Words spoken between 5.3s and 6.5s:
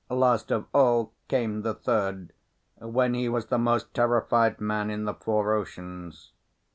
oceans.